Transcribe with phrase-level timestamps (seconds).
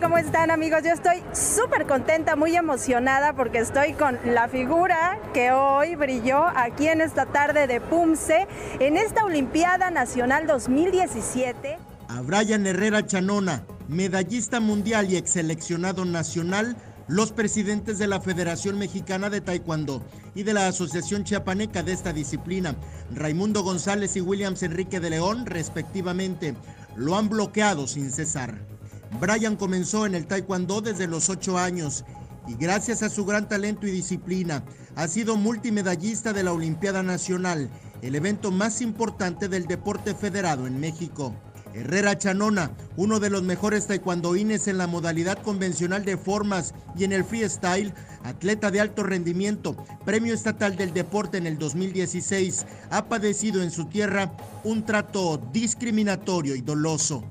[0.00, 0.82] ¿Cómo están amigos?
[0.84, 6.88] Yo estoy súper contenta, muy emocionada porque estoy con la figura que hoy brilló aquí
[6.88, 8.46] en esta tarde de Pumse
[8.78, 11.78] en esta Olimpiada Nacional 2017.
[12.08, 16.76] A Brian Herrera Chanona, medallista mundial y ex seleccionado nacional,
[17.08, 20.02] los presidentes de la Federación Mexicana de Taekwondo
[20.34, 22.76] y de la Asociación Chiapaneca de esta disciplina,
[23.14, 26.54] Raimundo González y Williams Enrique de León, respectivamente,
[26.96, 28.75] lo han bloqueado sin cesar.
[29.20, 32.04] Brian comenzó en el Taekwondo desde los 8 años
[32.46, 37.70] y gracias a su gran talento y disciplina ha sido multimedallista de la Olimpiada Nacional,
[38.02, 41.34] el evento más importante del deporte federado en México.
[41.74, 47.12] Herrera Chanona, uno de los mejores taekwondoines en la modalidad convencional de formas y en
[47.12, 49.76] el freestyle, atleta de alto rendimiento,
[50.06, 54.34] premio estatal del deporte en el 2016, ha padecido en su tierra
[54.64, 57.24] un trato discriminatorio y doloso.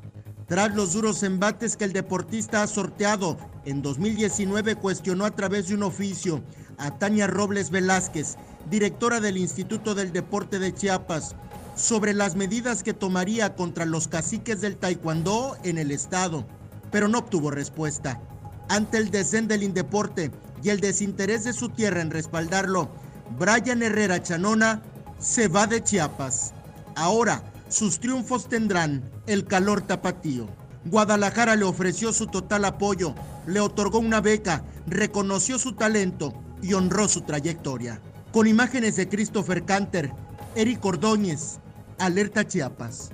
[0.48, 5.74] Tras los duros embates que el deportista ha sorteado, en 2019 cuestionó a través de
[5.74, 6.44] un oficio
[6.78, 8.36] a Tania Robles Velázquez,
[8.70, 11.36] directora del Instituto del Deporte de Chiapas,
[11.76, 16.46] sobre las medidas que tomaría contra los caciques del taekwondo en el estado,
[16.92, 18.22] pero no obtuvo respuesta.
[18.70, 20.30] Ante el descén del Indeporte
[20.62, 22.92] y el desinterés de su tierra en respaldarlo,
[23.40, 24.84] Brian Herrera Chanona
[25.18, 26.54] se va de Chiapas.
[26.96, 30.48] Ahora, sus triunfos tendrán el calor tapatío.
[30.86, 33.16] Guadalajara le ofreció su total apoyo,
[33.48, 38.02] le otorgó una beca, reconoció su talento y honró su trayectoria.
[38.32, 40.12] Con imágenes de Christopher Canter,
[40.56, 41.60] Eric Ordóñez,
[41.98, 43.10] Alerta Chiapas.